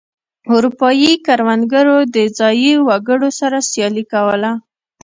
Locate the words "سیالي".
3.69-4.03